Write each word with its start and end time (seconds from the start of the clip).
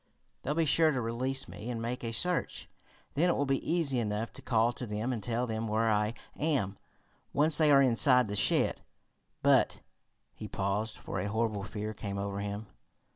"They'll 0.41 0.55
be 0.55 0.65
sure 0.65 0.89
to 0.89 0.99
release 0.99 1.47
me 1.47 1.69
and 1.69 1.79
make 1.79 2.03
a 2.03 2.11
search. 2.11 2.67
Then 3.13 3.29
it 3.29 3.37
will 3.37 3.45
be 3.45 3.63
easy 3.71 3.99
enough 3.99 4.33
to 4.33 4.41
call 4.41 4.73
to 4.73 4.87
them 4.87 5.13
and 5.13 5.21
tell 5.21 5.45
them 5.45 5.67
where 5.67 5.91
I 5.91 6.15
am, 6.35 6.79
once 7.33 7.59
they 7.59 7.69
are 7.69 7.83
inside 7.83 8.25
the 8.25 8.35
shed. 8.35 8.81
But" 9.43 9.81
He 10.33 10.47
paused, 10.47 10.97
for 10.97 11.19
a 11.19 11.27
horrible 11.27 11.61
fear 11.61 11.93
came 11.93 12.17
over 12.17 12.39
him. 12.39 12.65